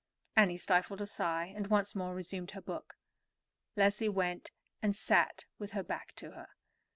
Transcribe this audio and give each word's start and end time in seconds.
Annie 0.35 0.57
stifled 0.57 0.99
a 0.99 1.05
sigh, 1.05 1.53
and 1.55 1.67
once 1.67 1.93
more 1.93 2.15
resumed 2.15 2.49
her 2.51 2.61
book. 2.63 2.95
Leslie 3.75 4.09
went 4.09 4.49
and 4.81 4.95
sat 4.95 5.45
with 5.59 5.73
her 5.73 5.83
back 5.83 6.15
to 6.15 6.31
her. 6.31 6.47